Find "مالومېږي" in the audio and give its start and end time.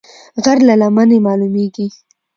1.25-1.87